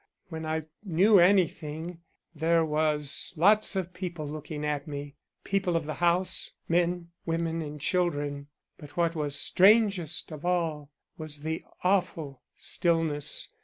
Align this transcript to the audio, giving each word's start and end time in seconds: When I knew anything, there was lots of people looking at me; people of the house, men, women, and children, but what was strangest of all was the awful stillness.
When 0.29 0.47
I 0.47 0.63
knew 0.83 1.19
anything, 1.19 1.99
there 2.33 2.65
was 2.65 3.35
lots 3.35 3.75
of 3.75 3.93
people 3.93 4.27
looking 4.27 4.65
at 4.65 4.87
me; 4.87 5.13
people 5.43 5.75
of 5.75 5.85
the 5.85 5.93
house, 5.93 6.53
men, 6.67 7.11
women, 7.27 7.61
and 7.61 7.79
children, 7.79 8.47
but 8.79 8.97
what 8.97 9.13
was 9.13 9.35
strangest 9.35 10.31
of 10.31 10.43
all 10.43 10.89
was 11.19 11.41
the 11.43 11.63
awful 11.83 12.41
stillness. 12.55 13.51